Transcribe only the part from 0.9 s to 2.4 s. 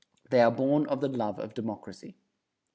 the love of Democracy.